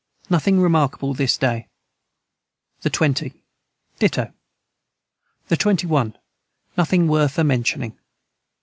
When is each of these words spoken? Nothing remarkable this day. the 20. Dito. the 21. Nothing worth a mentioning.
Nothing 0.31 0.59
remarkable 0.59 1.13
this 1.13 1.37
day. 1.37 1.67
the 2.81 2.89
20. 2.89 3.33
Dito. 3.99 4.33
the 5.47 5.55
21. 5.55 6.17
Nothing 6.75 7.07
worth 7.07 7.37
a 7.37 7.43
mentioning. 7.43 7.95